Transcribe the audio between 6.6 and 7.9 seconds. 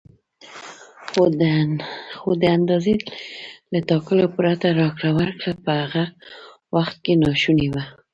وخت کې ناشونې وه.